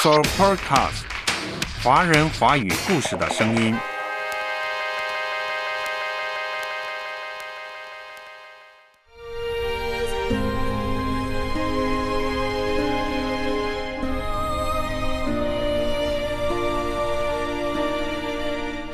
[0.00, 1.02] So Podcast，
[1.82, 3.76] 华人华语故事的声音。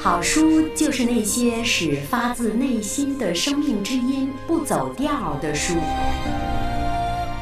[0.05, 5.73] 好书就是那些使发自内心的生命之音不走调的书。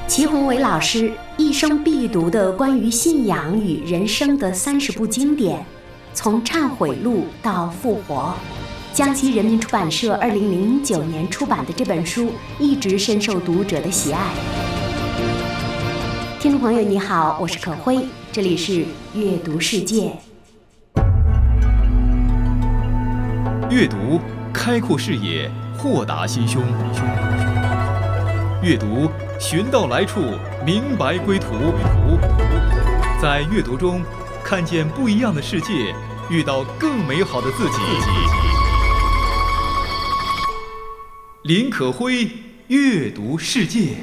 [0.06, 5.66] 齐宏伟老师一生必读的关于信仰与人生的三十部经典，
[6.14, 8.32] 从《忏悔录》到《复活》，
[8.96, 14.20] 江西人民出版社二零零九年出版的这本书一直深受读者的喜爱。
[16.38, 18.84] 听众朋友，你好，我是可辉，这里是
[19.14, 20.12] 阅读世界。
[23.72, 24.20] 阅读
[24.52, 26.62] 开阔视野，豁达心胸。
[28.62, 29.10] 阅读。
[29.40, 30.20] 寻到来处，
[30.64, 31.48] 明白归途。
[33.20, 34.02] 在阅读中，
[34.44, 35.94] 看见不一样的世界，
[36.28, 37.78] 遇到更美好的自己。
[41.42, 42.30] 林可辉，
[42.68, 43.96] 阅读世界。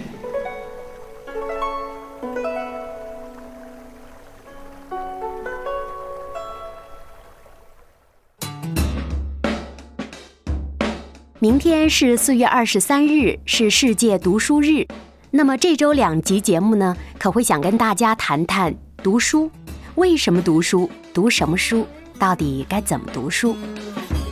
[11.41, 14.85] 明天是四月二十三日，是世界读书日。
[15.31, 19.49] 那么这周两集节目呢，可会想跟大家谈谈读书，
[19.95, 21.87] 为什么读书，读什么书，
[22.17, 23.55] 到底该怎么读书？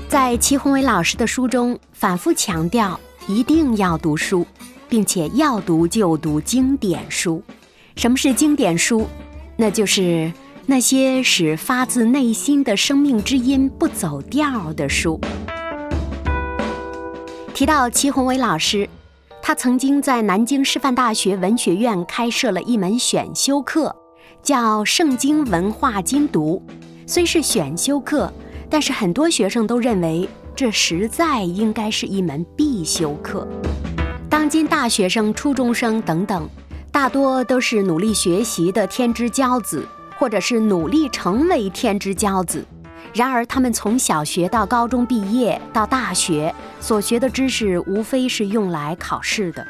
[0.10, 4.46] 在齐宏伟老师的书中，反复强调一定要读书，
[4.90, 7.42] 并且要读就读经典书。
[7.96, 9.08] 什么是经典书？
[9.56, 10.30] 那就是
[10.66, 15.18] 那些使发自内心的生命之音不走调的书。
[17.58, 18.88] 提到齐宏伟老师。
[19.42, 23.96] 他曾经在南京师范大学文学院开设了一门选修课，
[24.44, 26.62] 叫《圣经文化精读》。
[27.08, 28.32] 虽是选修课，
[28.70, 33.48] 但是很多学生都认为这实在应该是一门必修课。
[34.30, 36.48] 当今大学生、初中生等等，
[36.92, 39.84] 大多都是努力学习的天之骄子，
[40.20, 42.64] 或者是努力成为天之骄子。
[43.18, 49.66] 然而，他们从小学到高中毕业到大学所学的知识，无非是用来考试的。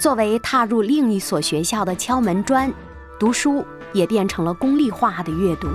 [0.00, 2.72] 作为踏入另一所学校的敲门砖，
[3.18, 5.66] 读书也变成了功利化的阅读。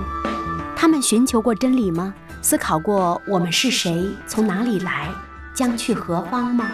[0.74, 2.14] 他们寻求过真理吗？
[2.40, 5.10] 思考过我们是谁，从哪里来，
[5.52, 6.64] 将去何方吗？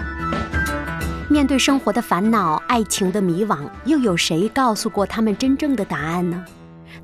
[1.28, 6.44] 面对生活的烦恼、爱情的迷惘，又有谁告诉过他们真正的答案呢？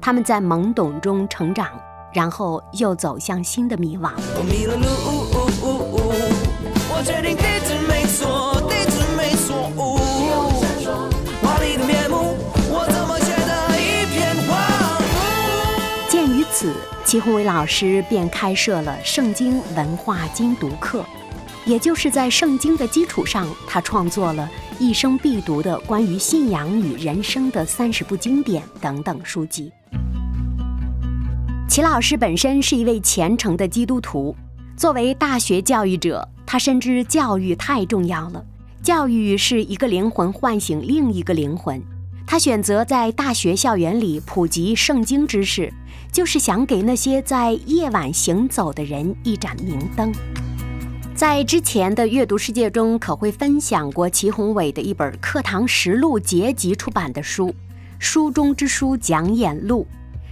[0.01, 1.69] 他们在懵懂中成长。
[2.13, 4.11] 然后又走向新的迷惘。
[16.09, 21.05] 鉴于此，齐宏伟老师便开设了圣经文化精读课，
[21.65, 29.73] 也就是在圣经的基础上，他创作了一生必读的关于信仰与人生的三十部经典等等书籍。
[31.71, 34.35] 齐老师本身是一位虔诚的基督徒，
[34.77, 38.45] 作为大学教育者，他深知教育太重要了。
[38.83, 41.81] 教育是一个灵魂唤醒另一个灵魂。
[42.27, 45.73] 他选择在大学校园里普及圣经知识，
[46.11, 50.13] 就是想给那些在夜晚行走的人一盏明灯。
[51.15, 57.47] 在之前的阅读世界中，可会分享过齐宏伟的一本《课堂实录》结集出版的书，
[58.01, 59.87] 《书中之书讲演录》。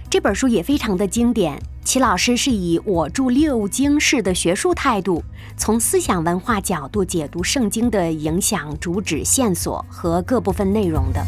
[0.09, 1.61] 这本书也非常的经典。
[1.83, 5.23] 齐老师是以我著六经式的学术态度，
[5.55, 11.23] 从思想文化角度解读圣经的影响、主旨、线索和各部分内容的。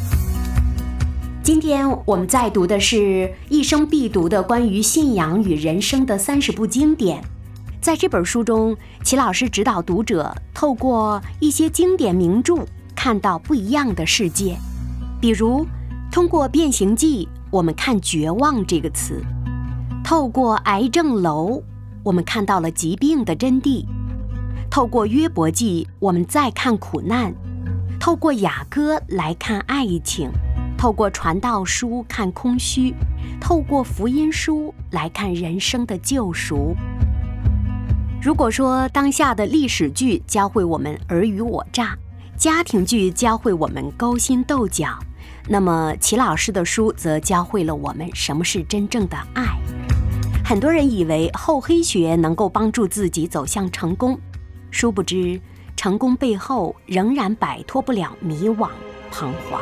[1.43, 7.23] 今天我们在读的是一生必读的关于信仰与人生的三十部经典。
[7.79, 12.65] 在这本书中，齐老师指导读者透过一些经典名著，
[12.95, 14.57] 看到不一样的世界，
[15.19, 15.67] 比如
[16.11, 17.29] 通过《变形记》。
[17.51, 19.21] 我们看“绝望”这个词，
[20.05, 21.61] 透过癌症楼，
[22.01, 23.85] 我们看到了疾病的真谛；
[24.69, 27.33] 透过约伯记，我们再看苦难；
[27.99, 30.29] 透过雅歌来看爱情；
[30.77, 32.93] 透过传道书看空虚；
[33.41, 36.73] 透过福音书来看人生的救赎。
[38.21, 41.97] 如果说当下的历史剧教会我们尔虞我诈，
[42.37, 44.97] 家庭剧教会我们勾心斗角。
[45.47, 49.45] 那么齐老师的书则教会了我们什么是真正的爱。
[50.43, 54.19] 很多人以为厚黑学能够帮助自己走向成功，
[54.69, 55.39] 殊不知
[55.75, 58.69] 成功背后仍然摆脱不了迷惘、
[59.11, 59.61] 彷徨。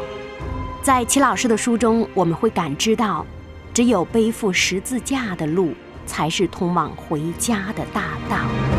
[0.82, 3.26] 在齐老师的书中，我们会感知到，
[3.74, 5.74] 只有背负十字架的路，
[6.06, 8.79] 才是通往回家的大道。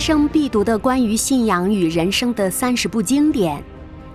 [0.00, 3.62] 生必读的关于信仰与人生的三十部经典，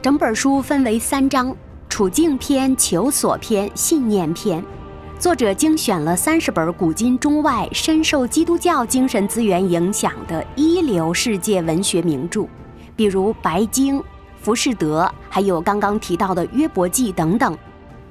[0.01, 1.55] 整本书分为三章：
[1.87, 4.61] 处境篇、求索篇、信念篇。
[5.19, 12.47] 作者精选了三十本古今中外深受基督教精神资源影响的一流世界文学名著，
[12.95, 13.99] 比如《白经》
[14.41, 17.55] 《浮士德》，还有刚刚提到的《约伯记》等等。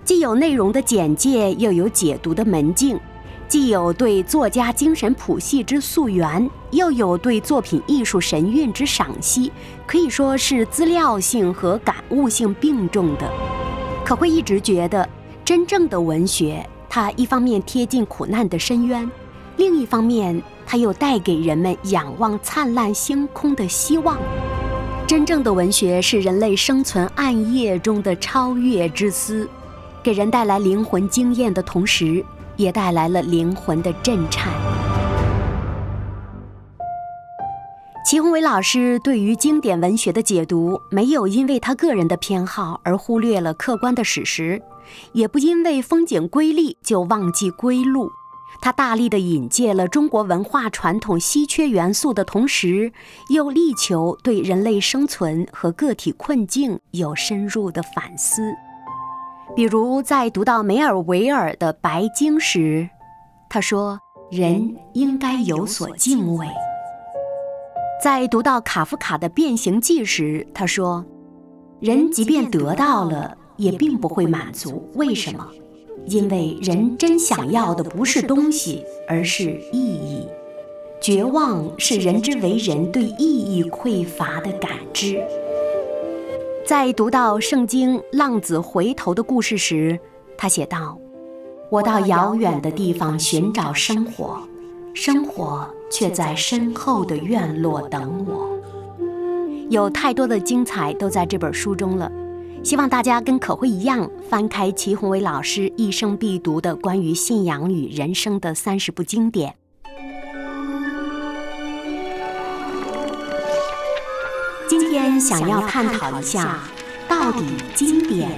[0.04, 2.98] 既有内容的简介，又有解读的门径。
[3.46, 9.52] 既有对作家精神谱系之溯源，又有对作品艺术神韵之赏析，
[9.86, 13.30] 可以说是资料性和感悟性并重的。
[14.04, 15.08] 可会一直觉得，
[15.44, 19.08] 真正的文学，它一方面贴近苦难的深渊，
[19.56, 24.18] 另一方面，它又带给人们仰望灿烂星空的希望。
[25.06, 29.48] 真正的文学是人类生存暗夜中的超越之思，
[30.02, 32.24] 给人带来灵魂经验的同时。
[32.56, 34.52] 也带来了灵魂的震颤。
[38.06, 44.60] 齐宏伟老师对于经典文学的解读，没有因为他个人的偏好而忽略了客观的史实，
[45.12, 48.10] 也不因为风景瑰丽就忘记归路。
[48.60, 52.92] 他大力的引介了中国文化传统稀缺元素的同时，
[53.30, 58.42] 又力求对人类生存和个体困境有深入的反思。
[59.54, 62.88] 比如，在读到梅尔维尔的《白经》时，
[63.48, 64.00] 他说
[64.32, 66.46] ：“人应该有所敬畏。”
[68.02, 71.04] 在读到卡夫卡的《变形记》时，他说
[71.78, 74.90] ：“人即便得到了，也并不会满足。
[74.94, 75.46] 为什么？
[76.06, 80.26] 因为人真想要的不是东西，而是意义。
[81.00, 85.22] 绝望是人之为人对意义匮乏的感知。”
[86.66, 90.00] 在读到圣经浪子回头的故事时，
[90.38, 90.98] 他写道
[91.70, 94.38] ：“我到遥远的地方寻找生活，
[94.94, 98.48] 生活却在身后的院落等我。”
[99.68, 102.10] 有太多的精彩都在这本书中了，
[102.62, 109.54] 希望大家跟可慧一样，翻开齐宏伟老师一生必读的关于信仰与人生的三十部经典。
[114.66, 116.60] 今天想要探讨一下，
[117.06, 117.44] 到底
[117.74, 118.30] 经典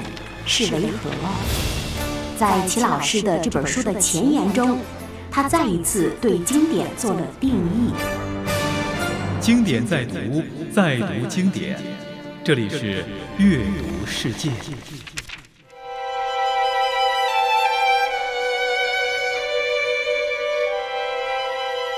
[0.44, 1.10] 是为何？
[2.36, 4.80] 在齐老师的这本书的前言中，
[5.30, 7.92] 他再一次对经典做了定义。
[9.40, 10.42] 经典在读，
[10.74, 11.78] 在读经典。
[12.42, 13.04] 这里是
[13.38, 14.50] 阅读世界。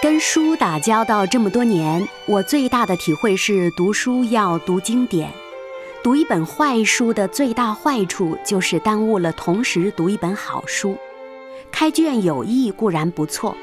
[0.08, 5.30] 跟书打交道这么多年，我最大的体会是，读书要读经典。
[6.02, 10.96] 读一本坏书的最大坏处就是耽误了同时读一本好书。
[11.70, 13.54] 开卷有益固然不错，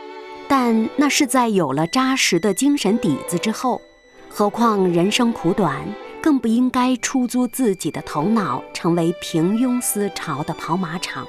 [0.47, 3.81] 但那是在有了扎实的精神底子之后。
[4.29, 5.83] 何况人生苦短，
[6.21, 11.25] 更不应该出租自己的头脑，成为平庸思潮的跑马场，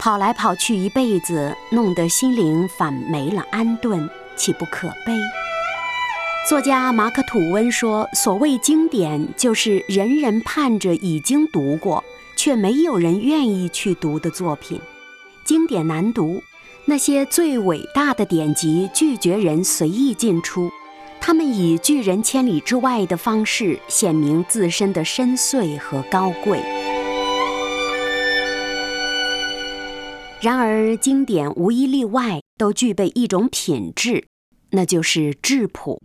[0.00, 4.08] 跑来跑去一辈子，弄得心灵反没了安顿。
[4.36, 5.18] 岂不可悲？
[6.48, 12.04] 作家马克·吐温说：“所谓经典，就是人人盼着已经读过，
[12.36, 14.78] 却没有人愿意去读的作品。
[15.42, 16.42] 经典难读，
[16.84, 20.70] 那些最伟大的典籍拒绝人随意进出，
[21.20, 26.60] 他们以拒人千里之外的方式显明自身的深邃和高贵。
[30.44, 34.26] 然而，经典无一例外。”都具备一种品质，
[34.72, 35.98] 那就是质朴。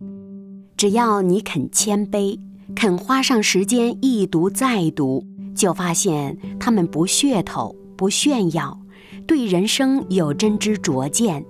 [0.77, 2.39] 只要你肯谦卑，
[2.73, 8.79] 肯花上时间一读再读，就发现他们不噱头、不炫耀，
[9.27, 11.45] 对人生有真知灼见，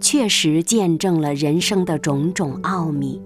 [0.00, 3.20] 确实见证了人生的种种奥秘。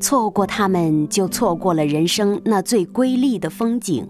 [0.00, 4.08] 错过他们，就错过了人生那最瑰丽的风景，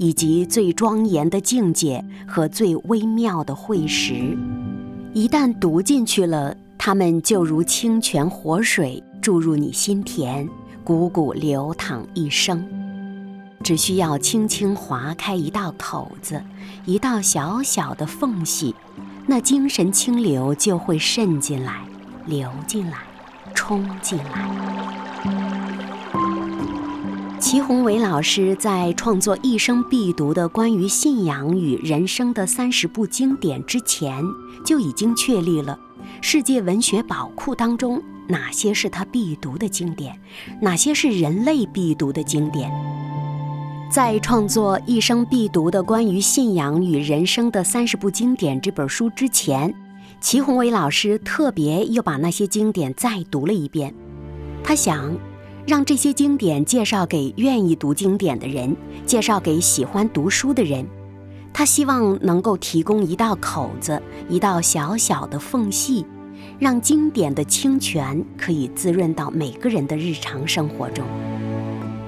[0.00, 4.34] 以及最庄严的境界和最微妙的会识。
[5.12, 10.48] 一旦读进去了，它们就如清泉活水注入你心田，
[10.86, 12.66] 汩汩流淌一生。
[13.62, 16.42] 只需要轻轻划开一道口子，
[16.86, 18.74] 一道小小的缝隙，
[19.26, 21.82] 那精神清流就会渗进来、
[22.24, 22.96] 流进来、
[23.54, 25.09] 冲进来。
[27.40, 34.22] 齐宏伟老师在创作一生必读的关于信仰与人生的三十部经典之前，
[34.64, 35.78] 就已经确立了
[36.20, 40.20] 世界文学宝库当中哪些是他必读的经典，
[40.60, 42.70] 哪些是人类必读的经典。
[43.90, 49.74] 在创作一生必读的关于信仰与人生的三十部经典这本书之前，
[50.20, 53.94] 齐宏伟老师特别又把那些经典再读了一遍。
[54.62, 55.16] 他想，
[55.70, 60.84] 让这些经典介绍给愿意读经典的人，介绍给喜欢读书的人。
[61.52, 66.04] 他希望能够提供一道口子，一道小小的缝隙，
[66.58, 71.06] 让经典的清泉可以滋润到每个人的日常生活中。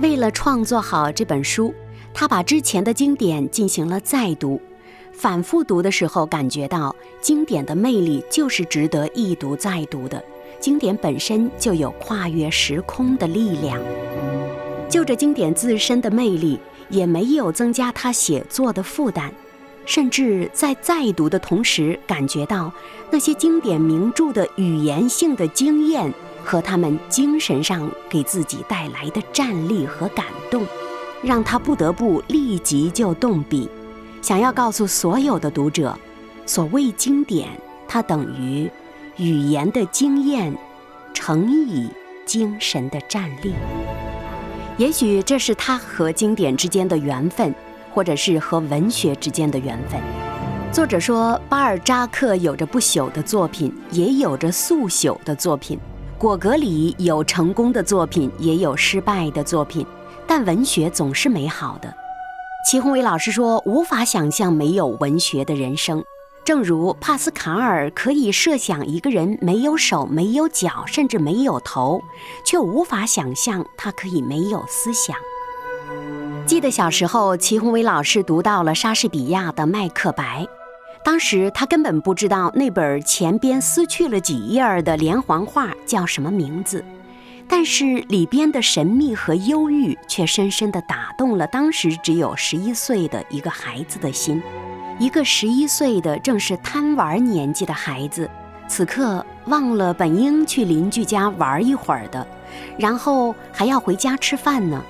[0.00, 1.72] 为了创作好这本书，
[2.12, 4.60] 他把之前的经典进行了再读，
[5.12, 10.20] 反复读的时候，感觉到经典的魅力就是值得一读再读的。
[10.62, 13.82] 经典本身就有跨越时空的力量，
[14.88, 16.56] 就着经典自身的魅力，
[16.88, 19.32] 也没有增加他写作的负担，
[19.84, 22.72] 甚至在再读的同时，感觉到
[23.10, 26.14] 那些经典名著的语言性的经验。
[26.44, 30.66] 和他们精神上给自己带来的战力和感动，
[31.22, 33.68] 让他不得不立即就动笔，
[34.20, 35.96] 想要告诉所有的读者：
[36.44, 37.48] 所谓经典，
[37.86, 38.68] 它等于
[39.16, 40.56] 语言的经验
[41.12, 41.88] 乘以
[42.24, 43.54] 精神的战力。
[44.78, 47.54] 也许这是他和经典之间的缘分，
[47.92, 50.00] 或者是和文学之间的缘分。
[50.72, 55.78] 作者说，巴尔扎克有着不朽的作品，也有着速朽的作品。
[56.16, 59.86] 果戈里有成功的作品，也有失败的作品，
[60.26, 61.92] 但文学总是美好的。
[62.66, 66.02] 齐宏伟老师说：“无法想象没有文学的人生，
[66.44, 72.02] 正如帕斯卡尔可以设想一个人没有手、没有脚，甚至没有头，
[72.44, 75.16] 却无法想象他可以没有思想。”
[76.44, 80.42] 记得小时候，齐宏伟老师读到了莎士比亚的《麦克白》。
[81.04, 86.84] 当时他根本不知道那本前边撕去了几页的连环画叫什么名字，
[87.48, 94.42] 但是里边的神秘和忧郁却深深地打动了当时只有十一岁的一个孩子的心。
[95.02, 98.30] 一个十一岁的正是贪玩年纪的孩子，
[98.68, 102.24] 此刻忘了本应去邻居家玩一会儿的，
[102.78, 104.80] 然后还要回家吃饭呢。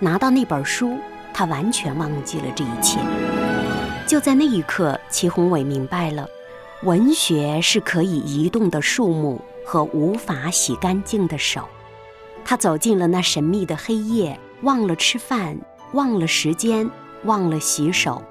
[0.00, 0.98] 拿到那本书，
[1.32, 3.00] 他完全忘记了这一切。
[4.06, 6.28] 就在那一刻，齐宏伟明白了，
[6.82, 11.66] 文学是可以移动的树木和无法洗干净的手。
[12.44, 15.56] 他走进了那神秘的黑夜，忘了吃饭，
[15.94, 16.90] 忘了时间，
[17.24, 18.22] 忘了洗手。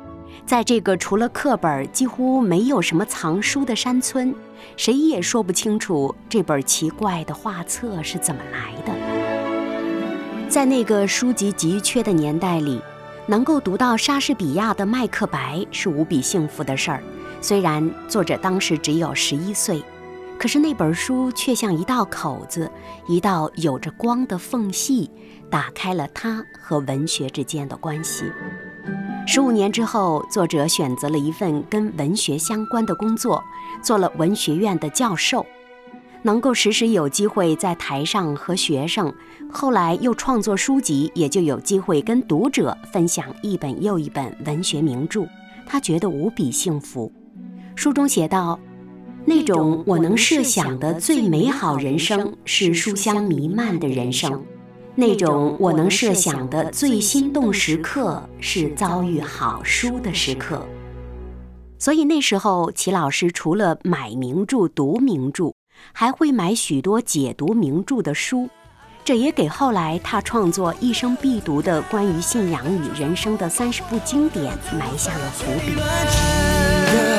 [0.46, 4.34] 在这个除了课本几乎没有什么藏书的山村，
[4.76, 10.50] 谁也说不清楚这本奇怪的画册是怎么来的。
[10.50, 12.82] 在那个书籍急缺的年代里。
[13.30, 17.04] 能够读到莎士比亚的《麦克白》是无比幸福的事儿。
[17.42, 19.84] 虽然作者当时只有十一岁，
[20.40, 22.72] 可是那本书却像一道口子，
[23.06, 25.12] 一道有着光的缝隙，
[25.52, 28.24] 打开了他和文学之间的关系。
[29.30, 33.44] 十五年之后，作者选择了一份跟文学相关的工作，
[33.84, 35.46] 做了文学院的教授。
[36.24, 39.14] 能够时时有机会在台上和学生，
[39.52, 45.28] 后来又创作书籍，也就有机会跟读者分享一本又一本文学名著，
[45.66, 47.12] 他觉得无比幸福。
[47.76, 48.58] 书中写道
[49.28, 54.42] ：“那种我能设想的最美好人生是书香弥漫的人生，
[54.98, 60.62] 那种我能设想的最心动时刻是遭遇好书的时刻。”
[61.80, 65.54] 所以那时候，齐老师除了买名著、读名著。
[65.94, 68.50] 还会买许多解读名著的书，
[69.06, 77.17] 这也给后来他创作一生必读的关于信仰与人生的三十部经典埋下了伏笔。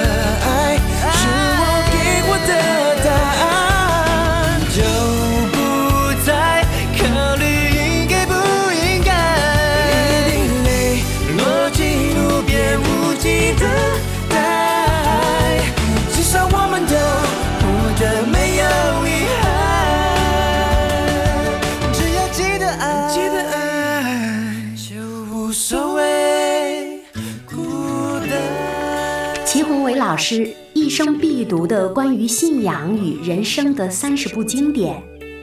[30.19, 35.01] 师一生必读的关于信仰与人生的三十部经典，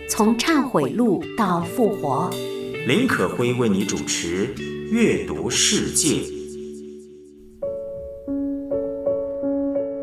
[0.10, 2.29] 从《忏悔录》到《复活》。
[2.86, 4.53] 林可辉为你主持
[4.91, 6.17] 《阅读世界》。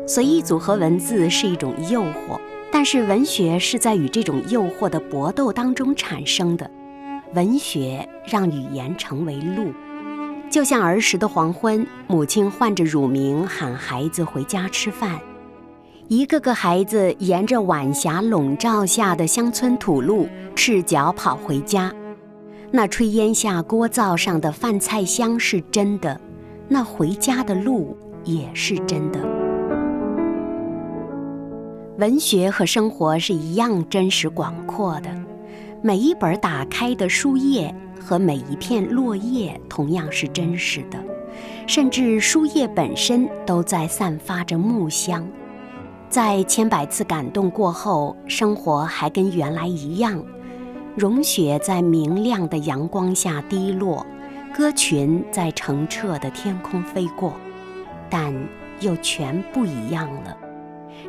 [0.05, 2.39] 随意组合文字是一种诱惑，
[2.71, 6.69] 但是文学是在与这种诱惑的搏斗当中产生的。
[7.35, 9.71] 文学让语言成为路，
[10.53, 15.19] 就像儿时的黄昏，母亲唤着乳名喊孩子回家吃饭，
[16.09, 21.91] 一个个孩子沿着晚霞笼罩下的乡村土路赤脚跑回家。
[22.69, 26.21] 那炊烟下锅灶上的饭菜香是真的，
[26.67, 29.19] 那回家的路也是真的。
[31.97, 35.09] 文学和生活是一样真实广阔的，
[35.81, 41.03] 每一本打开的书页和每一片落叶同样是真实的，
[41.65, 45.25] 甚至书页本身都在散发着木香。
[46.09, 50.23] 在千百次感动过后，生活还跟原来一样。
[50.95, 54.05] 融雪在明亮的阳光下滴落，
[54.53, 57.33] 鸽群在澄澈的天空飞过，
[58.11, 58.31] 但
[58.79, 60.37] 又全不一样了。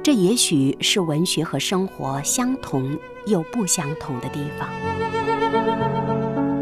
[0.02, 4.70] 这也许是文学和生活相同又不相同的地方。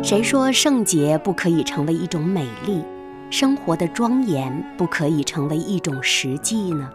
[0.02, 2.82] 谁说圣洁不可以成为一种美丽，
[3.30, 6.90] 生活的庄严不可以成为一种实际呢？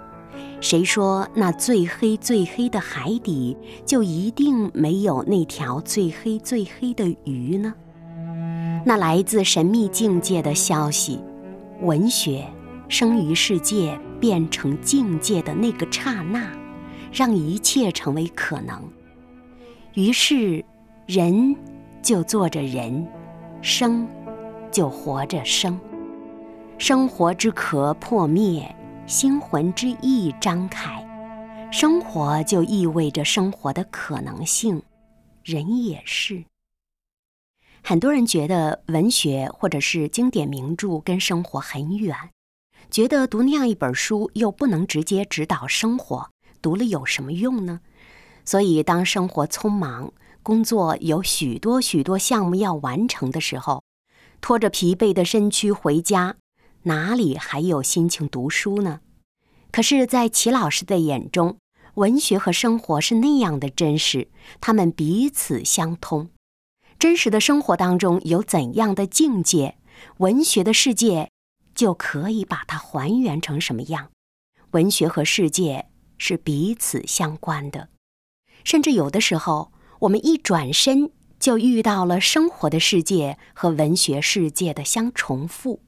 [0.60, 7.74] 谁说那最黑最黑的海底就一定没有那条最黑最黑的鱼呢？
[8.86, 11.22] 那来自神秘境界的消息，
[11.82, 12.46] 文学
[12.90, 16.46] 生于世界变成境界的那个刹那，
[17.14, 18.82] 让一切成为可能。
[19.94, 20.64] 于是，
[21.06, 21.56] 人
[22.02, 23.06] 就做着人，
[23.62, 24.08] 生
[24.72, 25.80] 就活着生，
[26.78, 28.74] 生活之壳破灭。
[29.06, 31.02] 心魂之翼张开，
[31.72, 34.84] 生活就意味着生活的可能性，
[35.46, 36.44] 人也是。
[37.82, 42.18] 很多人觉得文学或者是经典名著跟生活很远，
[42.92, 46.30] 觉得读那样一本书又不能直接指导生活，
[46.62, 47.80] 读了有什么用呢？
[48.44, 50.12] 所以，当生活匆忙，
[50.48, 53.84] 工作有许多许多项目要完成的时候，
[54.40, 56.38] 拖着疲惫的身躯回家。
[56.84, 59.02] 哪里还有心情读书呢？
[59.74, 61.58] 可是，在齐老师的眼中，
[61.96, 64.30] 文学和生活是那样的真实，
[64.62, 66.30] 他们彼此相通。
[66.98, 69.78] 真实的生活当中有怎样的境界，
[70.20, 71.30] 文学的世界
[71.76, 74.12] 就可以把它还原成什么样。
[74.72, 77.90] 文学和世界是彼此相关的，
[78.64, 85.82] 甚至有的时候，我们一转身就遇到了生活的世界和文学世界的相重复。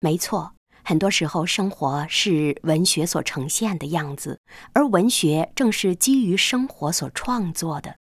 [0.00, 0.52] 没错，
[0.84, 4.38] 很多时候生活是文学所呈现的样子，
[4.72, 7.96] 而文学正是基于生活所创作的。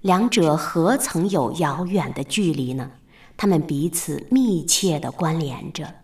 [0.00, 2.90] 两者何曾有遥远的距离呢？
[3.36, 5.94] 他们彼此密切地关联着。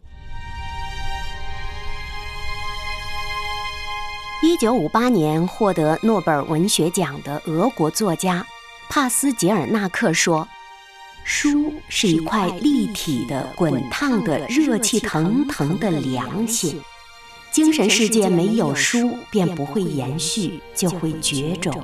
[4.43, 8.47] 一九五八年获得诺贝尔文学奖的俄国作家
[8.95, 10.47] 帕斯捷尔纳克说。
[11.25, 16.81] 书是一块立体的、滚烫的、热气腾腾的良心。
[17.51, 21.83] 精神世界没有书，便不会延续，就会绝种。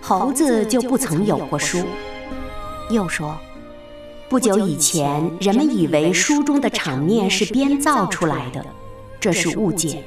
[0.00, 1.86] 猴子就不曾有过书。
[2.90, 3.38] 又说，
[4.28, 8.66] 不久以前，人们以为书中的场面是编造出来的，
[9.20, 10.02] 这是误解。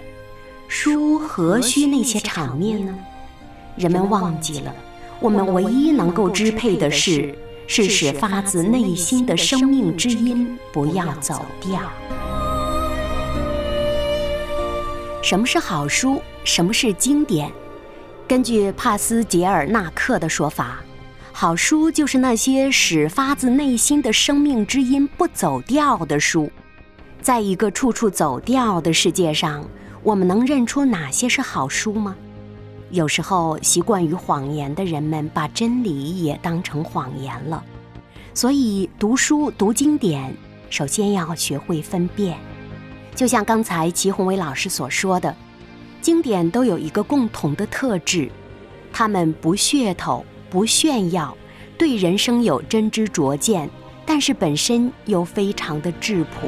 [0.67, 2.93] 书何须那些场面呢？
[3.77, 4.75] 人们忘记了，
[5.19, 7.33] 我们唯一能够支配的是。
[7.67, 11.81] 是使发自内心的生命之音不要走掉。
[15.23, 16.21] 什么是好书？
[16.43, 17.51] 什么是经典？
[18.27, 20.83] 根据帕斯捷尔纳克的说法，
[21.31, 26.51] 好书就是那些使发自内心的生命之音不走调的书。
[27.19, 29.67] 在一个处处走调的世界上，
[30.03, 32.15] 我们能认出哪些是好书吗？
[32.95, 37.61] 有时候，习惯于谎言的人们把真理也当成谎言了。
[38.33, 40.33] 所以，读书读经典，
[40.69, 42.37] 首先要学会分辨。
[43.13, 45.35] 就像刚才齐宏伟老师所说的，
[46.01, 48.31] 经典都有一个共同的特质：
[48.93, 51.35] 他们不噱头、不炫耀，
[51.77, 53.69] 对人生有真知灼见，
[54.05, 56.47] 但是本身又非常的质朴。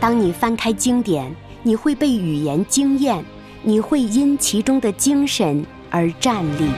[0.00, 1.30] 当你翻开经典，
[1.62, 3.22] 你会被语言惊艳。
[3.62, 6.70] 你会因其中的精神而站立。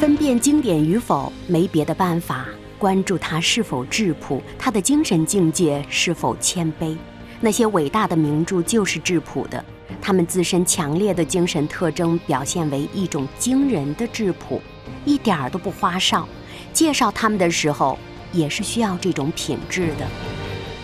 [0.00, 2.46] 分辨经典与否，没别的办法，
[2.78, 6.96] 关注它是否质朴，它的精神境界是否谦卑。
[7.38, 9.62] 那些伟大的名著就是质朴的，
[10.00, 14.58] 他们自身强烈的精神特征表现为一种惊人的质朴，
[15.04, 16.26] 一点儿都不花哨。
[16.72, 17.98] 介绍他们的时候，
[18.32, 20.35] 也是需要这种品质的。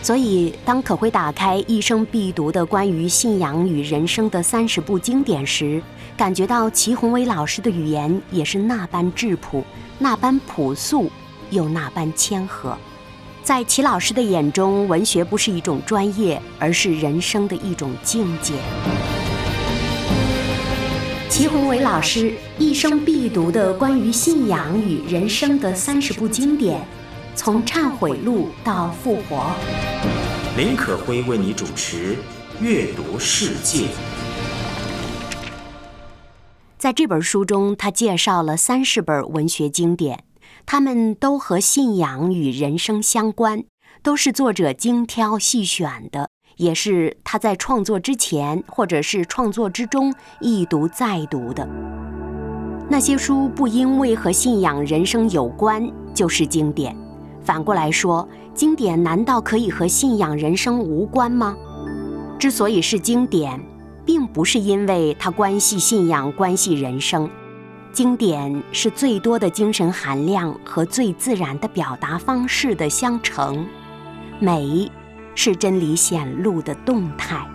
[0.02, 5.80] 所以，当可会打开一生必读的关于信仰与人生的三十部经典时，
[6.16, 9.64] 感觉到齐宏伟老师的语言也是那般质朴，
[10.00, 11.08] 那般朴素，
[11.50, 12.76] 又那般谦和。
[13.44, 18.54] 在齐老师的眼中，文学不是一种专业，而是人生的一种境界。
[21.28, 26.80] 齐宏伟老师一生必读的关于信仰与人生的三十部经典。
[27.34, 29.52] 从忏悔录到复活，
[30.56, 32.14] 林可辉为你主持
[32.60, 33.86] 《阅读世界》。
[36.76, 40.24] 在这本书中，他介绍了三十本文学经典，
[40.66, 43.64] 他们都和信仰与人生相关，
[44.02, 51.66] 都是作者精挑细选的，也是他在创作之前或者是创作之中一读再读的。
[52.90, 56.94] 那些书不因为和信仰、人生有关就是经典。
[57.44, 61.56] 反过来说，经典难道可以和信仰人生无关吗？
[62.38, 63.60] 之所以是经典，
[64.04, 67.28] 并不是因为它关系信仰、关系人生。
[67.92, 73.66] 经典是最多的精神含量和最自然的表达方式的相乘。
[74.38, 74.90] 美
[75.34, 77.46] 是真理显露的动态。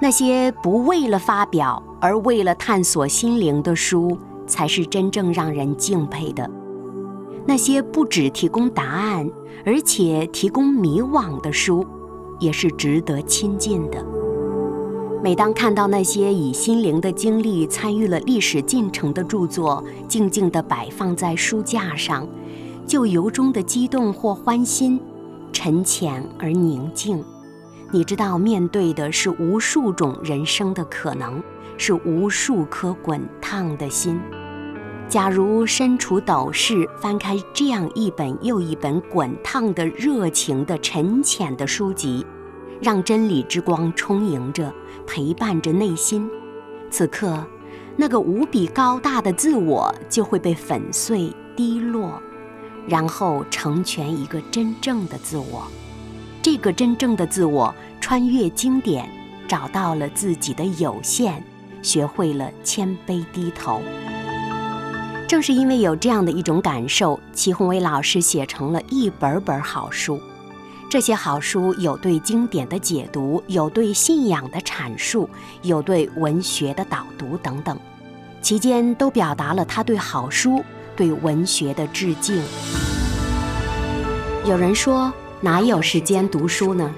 [0.00, 6.48] 那些不为了发表而为了探索心灵的书，才是真正让人敬佩的。
[7.46, 9.30] 那些不只提供答案，
[9.64, 11.86] 而且提供迷惘的书，
[12.40, 14.04] 也是值得亲近的。
[15.22, 22.28] 每当看到那些以心灵的经历参与了历史进程的著作，静静地摆放在书架上，
[22.86, 25.00] 就由衷的激动或欢心，
[25.52, 27.24] 沉潜而宁静。
[27.92, 31.42] 你知道，面对的是无数种人生的可能，
[31.78, 34.20] 是无数颗滚烫的心。
[35.08, 42.26] 假如身处斗室，翻开这样一本又一本滚烫的、热情的、沉潜的书籍，
[42.82, 44.72] 让真理之光充盈着，
[45.06, 46.28] 陪伴着内心，
[46.90, 47.46] 此刻，
[47.96, 52.20] 那个无比高大的自我就会被粉碎、低落，
[52.88, 55.68] 然后成全一个真正的自我。
[56.42, 59.08] 这个真正的自我穿越经典，
[59.46, 61.40] 找到了自己的有限，
[61.80, 63.80] 学会了谦卑低头。
[65.28, 70.20] 正是因为有这样的一种感受，齐宏伟老师写成了一本本好书。
[70.88, 75.28] 这些好书有对经典的解读，有对信仰的阐述，
[75.62, 77.76] 有对文学的导读等等，
[78.40, 80.62] 其间都表达了他对好书、
[80.94, 82.40] 对文学的致敬。
[84.44, 86.88] 有人说哪有时间读书呢？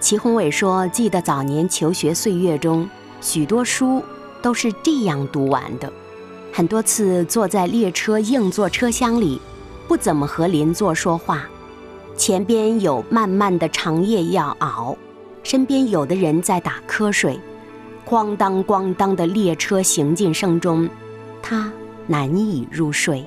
[0.00, 2.88] 齐宏伟说：“记得早年求学岁月中，
[3.22, 4.04] 许多书
[4.42, 5.90] 都是这样读完的。”
[6.58, 9.40] 很多次坐在列车硬座车厢里，
[9.86, 11.48] 不怎么和邻座说话。
[12.16, 14.98] 前边有漫漫的长夜要熬，
[15.44, 17.38] 身边有的人在打瞌睡。
[18.04, 20.90] 咣当咣当的列车行进声中，
[21.40, 21.72] 他
[22.08, 23.24] 难以入睡。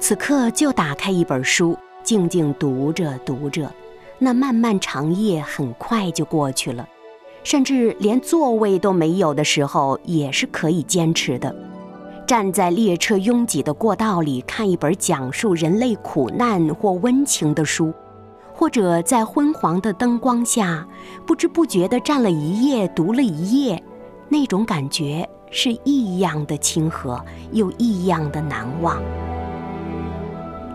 [0.00, 3.72] 此刻就打开一本书，静静读着读着，
[4.18, 6.88] 那漫漫长夜很快就过去了。
[7.44, 11.54] 甚至连座位都没有的时候，也是可以坚持的。
[12.32, 17.92] 站在列车拥挤的过道里，看一本讲述人类苦难或温情的书，
[18.54, 20.88] 或者在昏黄的灯光下，
[21.26, 23.84] 不知不觉地站了一夜，读了一夜，
[24.30, 28.98] 那种感觉是异样的亲和，又异样的难忘。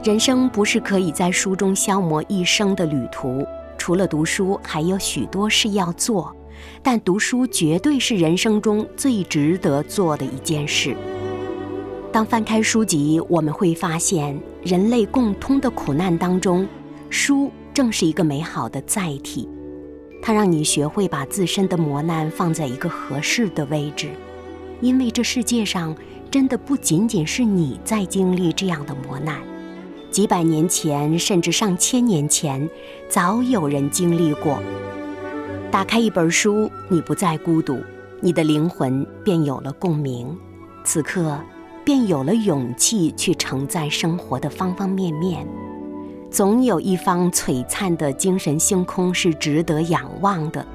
[0.03, 3.43] 人生不是可以在书中消磨一生的旅途，
[3.79, 6.31] 除了读书，还有许多事要做，
[6.83, 10.95] 但读书绝对是人生中最值得做的一件事。
[12.11, 16.67] 当翻开书籍，我们会发现，人类共通的苦难当中，
[17.09, 19.47] 书正是一个美好的载体。
[20.21, 24.09] 它让你学会把自身的磨难放在一个合适的位置，
[24.81, 25.95] 因为这世界上
[26.31, 29.39] 真的不仅仅是你在经历这样的磨难，
[30.09, 32.67] 几百年前甚至上千年前，
[33.09, 34.59] 早有人经历过。
[35.69, 37.77] 打开一本书，你不再孤独，
[38.21, 40.35] 你的灵魂便有了共鸣。
[40.83, 41.37] 此刻。
[41.87, 45.47] 便有了勇气去承载生活的方方面面，
[46.29, 50.67] 总有一方璀璨的精神星空是值得仰望的，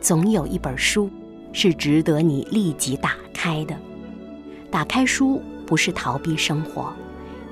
[0.00, 1.08] 总有一本书
[1.52, 3.76] 是值得你立即打开的。
[4.72, 6.92] 打开书不是逃避生活，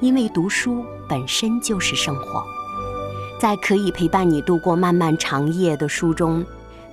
[0.01, 2.43] 因为读书本身就是生活。
[3.41, 6.45] 在可以陪伴你度过漫漫长夜的书中，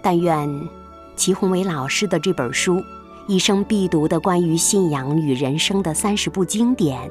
[0.03, 0.47] 但愿
[1.15, 2.79] 齐宏伟老师的这本书。
[3.27, 7.09] 一生必读的关于信仰与人生的三十部经典，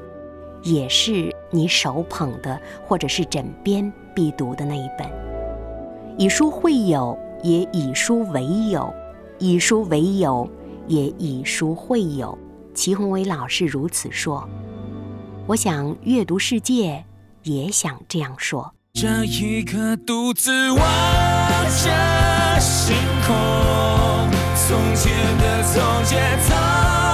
[0.63, 5.05] 也是你手捧的或者是枕边必读的那一本。
[6.17, 8.89] 以书会友，也以书为友；
[9.39, 10.49] 以书为友，
[10.87, 12.37] 也以书会友。
[12.73, 14.47] 齐宏伟老师如此说。
[15.47, 17.03] 我想阅读世界，
[17.43, 18.73] 也想这样说。
[18.93, 22.95] 这一刻，独自望着星
[23.27, 23.35] 空，
[24.67, 27.04] 从前的从前，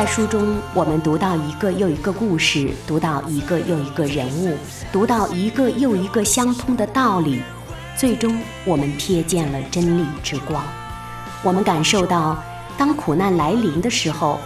[0.00, 4.56] 在书中，我们读到一个又一个故事，读到一个又一个人物，
[4.90, 7.42] 读到一个又一个相通的道理，
[7.98, 10.64] 最终我们瞥见了真理之光。
[11.42, 12.42] 我们感受到，
[12.78, 14.40] 当苦难来临的时候，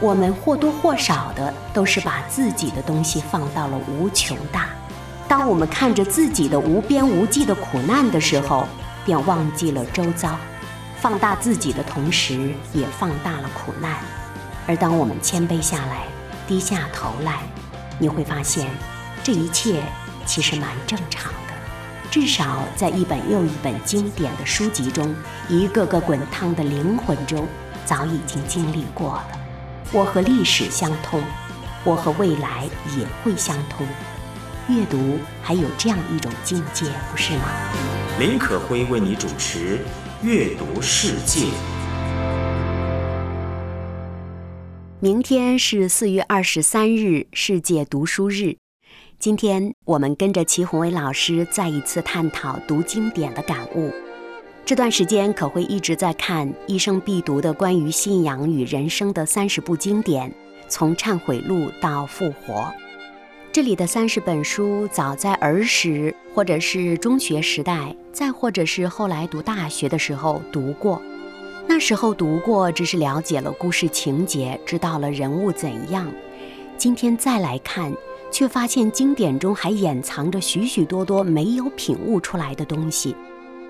[0.00, 4.70] 我们或多或少的都是把自己的东西放到了无穷大。
[5.28, 8.66] 当我们看着自己的无边无际的苦难的时候，
[9.04, 10.36] 便忘记了周遭，
[10.98, 14.00] 放大自己的同时，也放大了苦难。
[14.66, 16.06] 而当我们谦卑下来，
[16.46, 17.42] 低下头来，
[17.98, 18.68] 你会发现，
[19.22, 19.82] 这一切
[20.24, 21.38] 其实蛮正常的。
[22.10, 25.14] 至少在一本又一本经典的书籍中，
[25.48, 27.46] 一个个滚烫的灵魂中，
[27.84, 29.28] 早已经经历过了。
[29.92, 31.22] 我和历史相通，
[31.84, 32.64] 我和未来
[32.98, 33.86] 也会相通。
[34.68, 37.44] 阅读还有这样一种境界，不是吗？
[38.18, 39.78] 林可辉为你主持
[40.26, 41.42] 《阅读世界》。
[44.98, 48.56] 明天是四月二十三日，世界读书日。
[49.18, 53.92] 今天我们跟着齐宏伟老师再一次探讨读经典的感悟。
[54.64, 60.32] 这段时间可会一直在看一生必读的关于信仰与人生的三十部经典，
[60.66, 62.54] 从《忏悔录》到《复活》。
[63.52, 71.02] 这里的三十本书，早在儿时或者是中学时代，再或者是后来读大学的时候读过。
[71.68, 76.06] 那时候读过，只是了解了故事情节，知道了人物怎样。
[76.78, 77.92] 今天再来看，
[78.30, 83.16] 却发现经典中还掩藏着许许多多没有品悟出来的东西。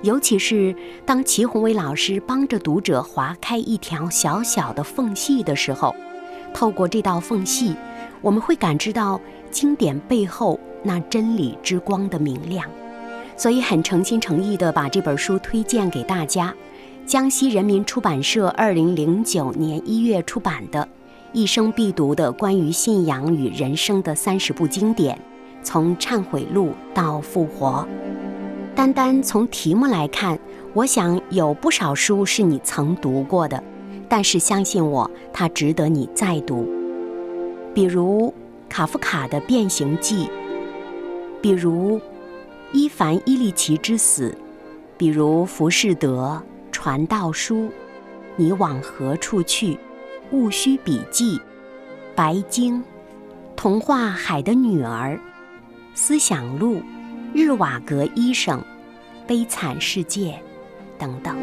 [0.03, 5.97] 尤其是当齐宏伟老师帮着读者划开一条小小的缝隙的时候，
[6.53, 7.75] 透过这道缝隙，
[8.21, 9.19] 我们会感知到
[9.51, 12.69] 经典背后那真理之光的明亮。
[13.39, 16.55] 所以很诚心诚意地把这本书推荐给大家。
[17.07, 20.81] 江西人民出版社二零零九年一月出版的
[21.33, 25.17] 《一生必读的关于信仰与人生的三十部经典》，
[25.63, 27.87] 从《忏悔录》到《复活》。
[28.75, 30.37] 单单从题目来看，
[30.75, 33.63] 我想有不少书是你曾读过的，
[34.09, 36.69] 但是相信我，它值得你再读。
[37.73, 38.35] 比如
[38.69, 40.25] 卡夫卡的《变形记》，
[41.41, 42.01] 比如
[42.73, 44.37] 伊凡·伊利奇之死，
[44.99, 46.43] 比如浮士德。
[46.77, 47.73] 传道书，
[48.37, 49.79] 你往何处去？
[50.31, 51.41] 戊戌笔记，
[52.15, 52.85] 白鲸，
[53.57, 55.19] 童话海的女儿，
[55.95, 56.83] 思想录，
[57.33, 58.63] 日瓦格医生，
[59.27, 60.39] 悲惨世界，
[60.99, 61.35] 等等。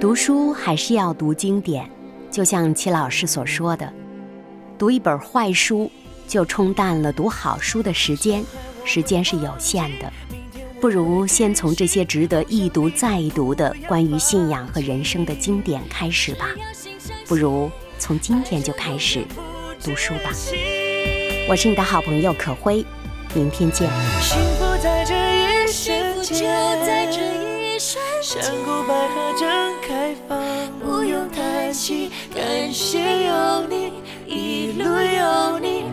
[0.00, 1.86] 读书还是要读经典，
[2.30, 3.92] 就像齐老师所说的，
[4.78, 5.90] 读一本坏书
[6.26, 8.42] 就冲淡了读好书的时间，
[8.86, 10.10] 时间是有限的。
[10.80, 16.46] 不如先从这些值得一读再读的关于信仰和人生的经典开始吧。
[17.26, 19.24] 不如从今天就开始
[19.82, 20.30] 读书吧。
[21.48, 22.84] 我是你的好朋友可辉，
[23.34, 23.90] 明天见。
[24.20, 26.46] 幸福在这一瞬间，
[28.22, 29.48] 山谷百合正
[29.82, 30.38] 开放，
[30.78, 33.92] 不用叹息，感谢有你，
[34.26, 35.84] 一路有你，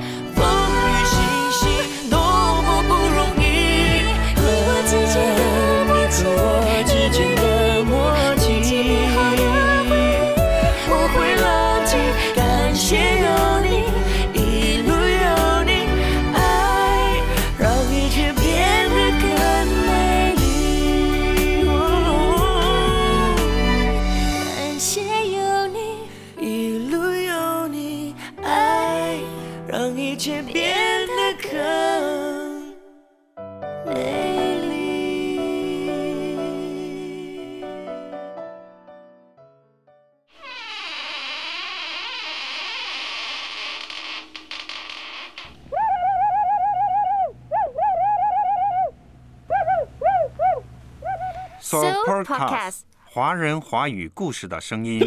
[53.15, 54.99] 华人华语故事的声音。